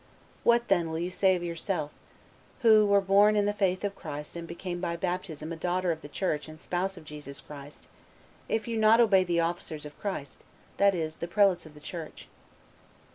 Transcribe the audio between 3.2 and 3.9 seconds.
in the faith